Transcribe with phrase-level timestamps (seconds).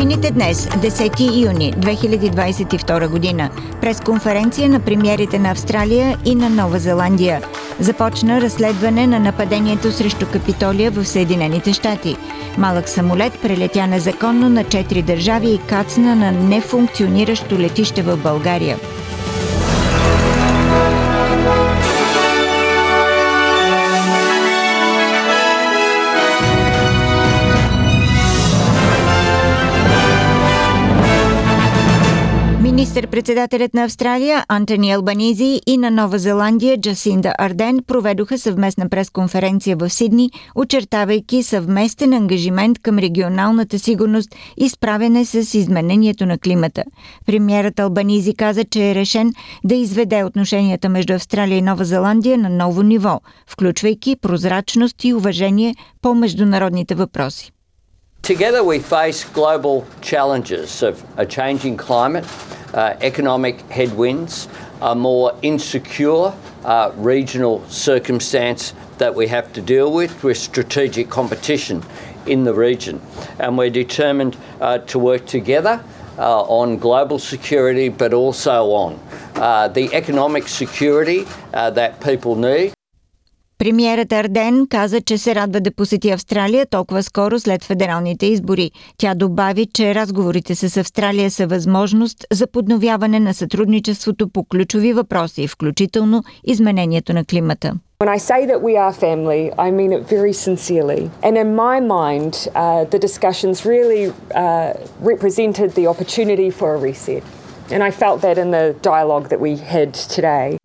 [0.00, 3.50] Новините днес, 10 юни 2022 година,
[3.80, 7.42] през конференция на премиерите на Австралия и на Нова Зеландия–
[7.80, 12.16] започна разследване на нападението срещу Капитолия в Съединените щати.
[12.58, 18.76] Малък самолет прелетя незаконно на четири държави и кацна на нефункциониращо летище в България.
[32.90, 39.90] Министър-председателят на Австралия Антони Албанизи и на Нова Зеландия Джасинда Арден проведоха съвместна пресконференция в
[39.90, 46.82] Сидни, очертавайки съвместен ангажимент към регионалната сигурност и справяне с изменението на климата.
[47.26, 49.32] Премьерът Албанизи каза, че е решен
[49.64, 55.74] да изведе отношенията между Австралия и Нова Зеландия на ново ниво, включвайки прозрачност и уважение
[56.02, 57.52] по международните въпроси.
[58.22, 62.24] Together, we face global challenges of a changing climate,
[62.74, 64.46] uh, economic headwinds,
[64.82, 66.32] a more insecure
[66.64, 71.82] uh, regional circumstance that we have to deal with, with strategic competition
[72.26, 73.00] in the region.
[73.40, 75.82] And we're determined uh, to work together
[76.16, 79.00] uh, on global security, but also on
[79.34, 82.74] uh, the economic security uh, that people need.
[83.60, 88.70] Премиерът Арден каза, че се радва да посети Австралия толкова скоро след федералните избори.
[88.98, 95.48] Тя добави, че разговорите с Австралия са възможност за подновяване на сътрудничеството по ключови въпроси,
[95.48, 97.74] включително изменението на климата.
[98.02, 101.02] When I say that we are family, I mean it very sincerely.
[101.26, 104.72] And in my mind, uh, the discussions really uh,
[105.12, 107.22] represented the opportunity for a reset.
[107.74, 110.59] And I felt that in the dialogue that we had today.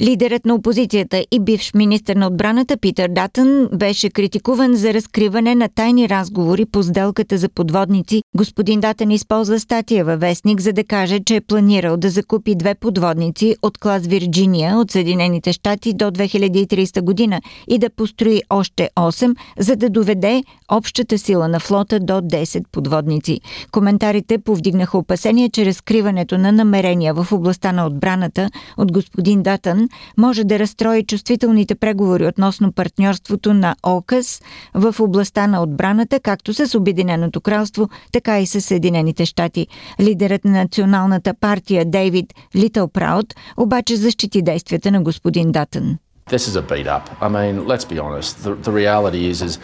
[0.00, 5.68] Лидерът на опозицията и бивш министр на отбраната Питър Датън беше критикуван за разкриване на
[5.68, 8.22] тайни разговори по сделката за подводници.
[8.36, 12.74] Господин Датън използва статия във вестник, за да каже, че е планирал да закупи две
[12.74, 19.36] подводници от клас Вирджиния от Съединените щати до 2030 година и да построи още 8,
[19.58, 20.42] за да доведе
[20.72, 23.40] общата сила на флота до 10 подводници.
[23.72, 29.87] Коментарите повдигнаха опасения, че разкриването на намерения в областта на отбраната от господин Датън
[30.18, 34.42] може да разстрои чувствителните преговори относно партньорството на ОКАС
[34.74, 39.66] в областта на отбраната, както с Обединеното кралство, така и с Съединените щати.
[40.00, 45.98] Лидерът на националната партия Дейвид Литъл Праут обаче защити действията на господин Датън.
[46.30, 47.04] This is a beat up.
[47.26, 48.30] I mean, let's be honest.
[48.44, 49.58] The, the reality is, is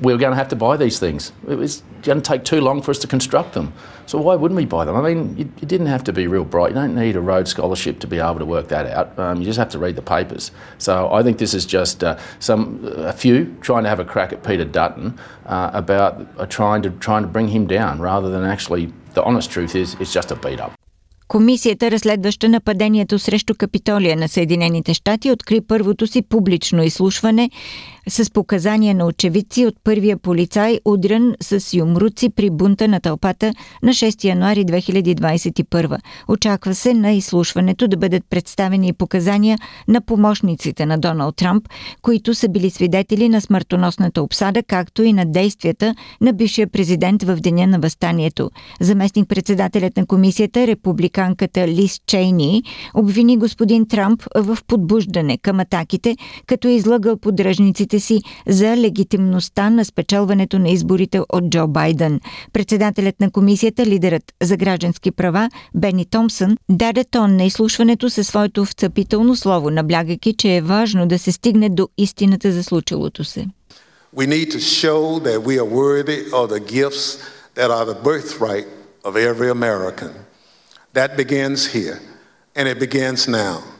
[0.00, 1.32] we were going to have to buy these things.
[1.48, 3.72] It was going to take too long for us to construct them.
[4.06, 4.96] So why wouldn't we buy them?
[4.96, 6.70] I mean, you, you, didn't have to be real bright.
[6.70, 9.18] You don't need a Rhodes Scholarship to be able to work that out.
[9.18, 10.50] Um, you just have to read the papers.
[10.78, 14.32] So I think this is just uh, some a few trying to have a crack
[14.32, 18.44] at Peter Dutton uh, about uh, trying to trying to bring him down, rather than
[18.44, 18.92] actually.
[19.14, 20.72] The honest truth is, it's just a beat up.
[21.28, 27.50] Комисията, разследваща нападението срещу Капитолия на Съединените щати, откри първото си публично изслушване
[28.09, 33.53] с показания на очевидци от първия полицай, удрен с юмруци при бунта на тълпата
[33.83, 35.97] на 6 януари 2021.
[36.27, 41.67] Очаква се на изслушването да бъдат представени и показания на помощниците на Доналд Трамп,
[42.01, 47.35] които са били свидетели на смъртоносната обсада, както и на действията на бившия президент в
[47.35, 48.51] деня на възстанието.
[48.81, 56.67] Заместник председателят на комисията, републиканката Лис Чейни, обвини господин Трамп в подбуждане към атаките, като
[56.67, 57.17] е излъгал
[57.99, 62.19] си за легитимността на спечелването на изборите от Джо Байден.
[62.53, 68.65] Председателят на комисията, лидерът за граждански права Бени Томсън, даде тон на изслушването със своето
[68.65, 73.47] вцепително слово, наблягайки, че е важно да се стигне до истината за случилото се.
[74.15, 77.19] We need to show that we are worthy of the gifts
[77.57, 78.67] that are the birthright
[79.03, 80.11] of every American.
[80.93, 81.99] That begins here,
[82.55, 83.78] and it begins now.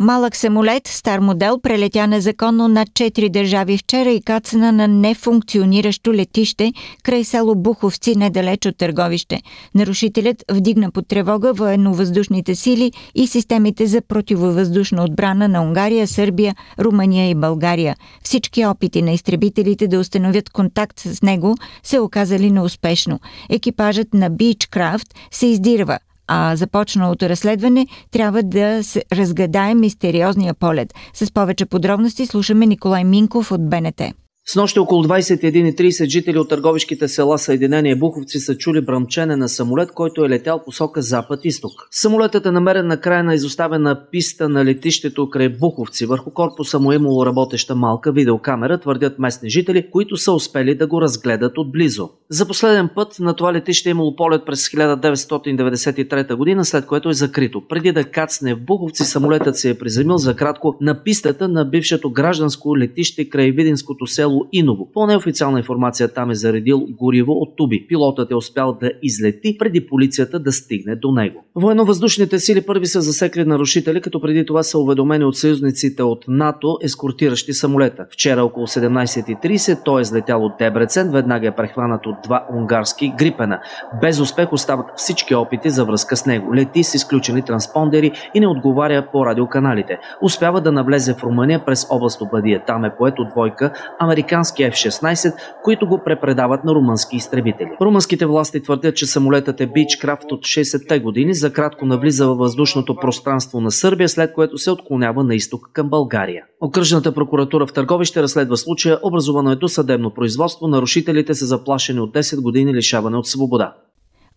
[0.00, 6.72] Малък самолет, стар модел, прелетя незаконно над четири държави вчера и кацна на нефункциониращо летище
[7.02, 9.42] край село Буховци, недалеч от търговище.
[9.74, 17.30] Нарушителят вдигна под тревога военновъздушните сили и системите за противовъздушна отбрана на Унгария, Сърбия, Румъния
[17.30, 17.96] и България.
[18.24, 23.20] Всички опити на изтребителите да установят контакт с него се оказали неуспешно.
[23.50, 25.98] Екипажът на Beechcraft се издирва
[26.28, 30.94] а започналото разследване трябва да се разгадае мистериозния полет.
[31.14, 34.02] С повече подробности слушаме Николай Минков от БНТ.
[34.50, 39.92] С нощи около 21.30 жители от търговишките села Съединение Буховци са чули бръмчене на самолет,
[39.92, 41.72] който е летял посока запад-исток.
[41.90, 46.06] Самолетът е намерен на края на изоставена писта на летището край Буховци.
[46.06, 50.86] Върху корпуса му е имало работеща малка видеокамера, твърдят местни жители, които са успели да
[50.86, 52.08] го разгледат отблизо.
[52.30, 57.12] За последен път на това летище е имало полет през 1993 година, след което е
[57.12, 57.62] закрито.
[57.68, 62.10] Преди да кацне в Буховци, самолетът се е приземил за кратко на пистата на бившето
[62.10, 64.88] гражданско летище край Видинското село село Иново.
[64.94, 67.86] По неофициална информация там е заредил гориво от туби.
[67.88, 71.44] Пилотът е успял да излети преди полицията да стигне до него.
[71.54, 76.78] Военновъздушните сили първи са засекли нарушители, като преди това са уведомени от съюзниците от НАТО,
[76.82, 78.06] ескортиращи самолета.
[78.12, 83.60] Вчера около 17.30 той е излетял от Дебрецен, веднага е прехванат от два унгарски грипена.
[84.00, 86.54] Без успех остават всички опити за връзка с него.
[86.54, 89.98] Лети с изключени транспондери и не отговаря по радиоканалите.
[90.22, 92.62] Успява да навлезе в Румъния през област Обадия.
[92.66, 95.34] Там е поето двойка американски американски F-16,
[95.64, 97.68] които го препредават на румънски изтребители.
[97.80, 102.96] Румънските власти твърдят, че самолетът е Бичкрафт от 60-те години, за кратко навлиза във въздушното
[102.96, 106.44] пространство на Сърбия, след което се отклонява на изток към България.
[106.60, 112.14] Окръжната прокуратура в Търговище разследва случая, образувано е до съдебно производство, нарушителите са заплашени от
[112.14, 113.74] 10 години лишаване от свобода.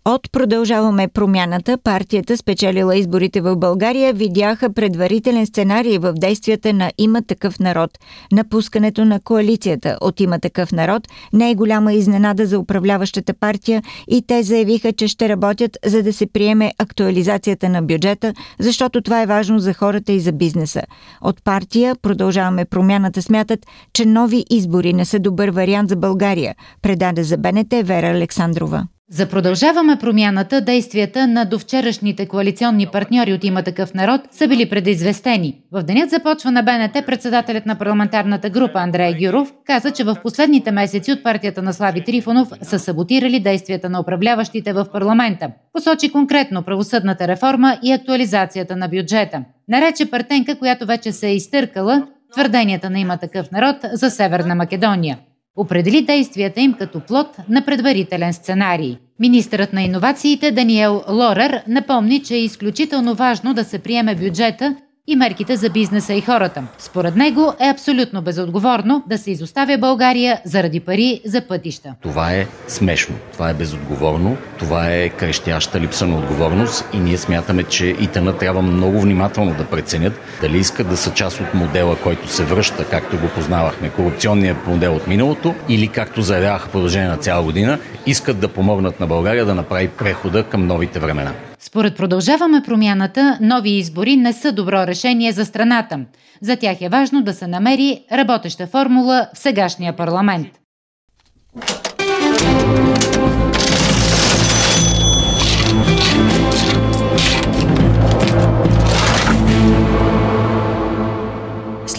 [0.05, 7.21] От Продължаваме промяната, партията спечелила изборите в България, видяха предварителен сценарий в действията на Има
[7.21, 7.91] такъв народ.
[8.31, 14.21] Напускането на коалицията от Има такъв народ не е голяма изненада за управляващата партия и
[14.27, 19.25] те заявиха, че ще работят за да се приеме актуализацията на бюджета, защото това е
[19.25, 20.81] важно за хората и за бизнеса.
[21.21, 23.59] От партия Продължаваме промяната смятат,
[23.93, 28.87] че нови избори не са добър вариант за България, предаде за БНТ Вера Александрова.
[29.13, 35.61] За продължаваме промяната, действията на довчерашните коалиционни партньори от има такъв народ са били предизвестени.
[35.71, 40.71] В денят започва на БНТ председателят на парламентарната група Андрей Гюров каза, че в последните
[40.71, 45.51] месеци от партията на Слави Трифонов са саботирали действията на управляващите в парламента.
[45.73, 49.43] Посочи конкретно правосъдната реформа и актуализацията на бюджета.
[49.67, 55.17] Нарече партенка, която вече се е изтъркала твърденията на има такъв народ за Северна Македония
[55.57, 58.97] определи действията им като плод на предварителен сценарий.
[59.19, 64.75] Министърът на иновациите Даниел Лорер напомни, че е изключително важно да се приеме бюджета
[65.11, 66.63] и мерките за бизнеса и хората.
[66.77, 71.95] Според него е абсолютно безотговорно да се изоставя България заради пари за пътища.
[72.01, 77.63] Това е смешно, това е безотговорно, това е крещяща липса на отговорност и ние смятаме,
[77.63, 82.27] че ИТН трябва много внимателно да преценят дали искат да са част от модела, който
[82.27, 87.43] се връща, както го познавахме, корупционния модел от миналото, или както заявяваха продължение на цяла
[87.43, 91.31] година, искат да помогнат на България да направи прехода към новите времена.
[91.71, 95.99] Според продължаваме промяната, нови избори не са добро решение за страната.
[96.41, 100.60] За тях е важно да се намери работеща формула в сегашния парламент.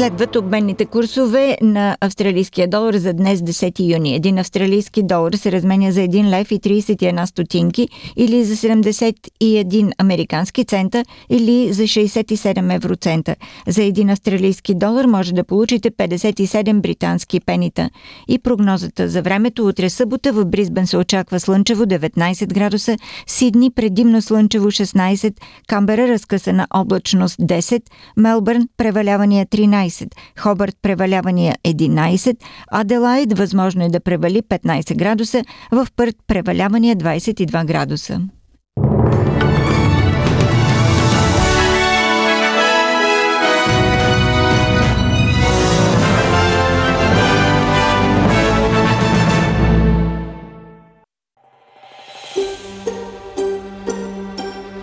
[0.02, 4.14] Следват обменните курсове на австралийския долар за днес 10 юни.
[4.14, 10.64] Един австралийски долар се разменя за 1 лев и 31 стотинки или за 71 американски
[10.64, 13.36] цента или за 67 евроцента.
[13.68, 17.90] За един австралийски долар може да получите 57 британски пенита.
[18.28, 24.22] И прогнозата за времето утре събота в Бризбен се очаква слънчево 19 градуса, Сидни предимно
[24.22, 25.34] слънчево 16,
[25.66, 27.82] Камбера разкъсана облачност 10,
[28.16, 32.36] Мелбърн превалявания 13, 12, Хобърт превалявания 11,
[32.70, 38.20] Аделайд възможно е да превали 15 градуса, в Пърт превалявания 22 градуса.